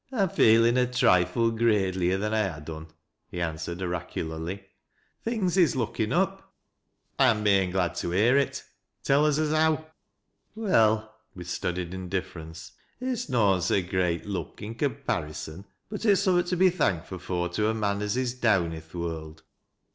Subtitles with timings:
[0.11, 2.87] "I'm feelin' a trifle graidelier than I ha' done,"
[3.29, 4.63] he answered, oracularly."
[5.23, 6.55] Things is lookin' up.""
[7.19, 8.63] I'm main glad to hear it.
[9.03, 9.85] Tell us as how.""
[10.55, 16.55] Well,"— with studied indifference, —"it's noau so great luck i' comparison, but it's summat to
[16.55, 19.43] be thankfu' fm* to a mou as is down i' th' world.